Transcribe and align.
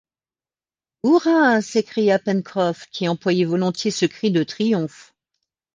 Hurrah! 1.03 1.61
s’écria 1.61 2.17
Pencroff, 2.17 2.87
qui 2.91 3.07
employait 3.07 3.45
volontiers 3.45 3.91
ce 3.91 4.07
cri 4.07 4.31
de 4.31 4.41
triomphe 4.41 5.13